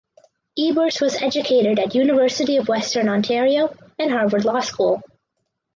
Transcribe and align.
Eberts 0.57 0.99
was 0.99 1.21
educated 1.21 1.77
at 1.77 1.93
University 1.93 2.57
of 2.57 2.67
Western 2.67 3.07
Ontario 3.07 3.71
and 3.99 4.09
Harvard 4.09 4.43
Law 4.45 4.59
School. 4.59 4.99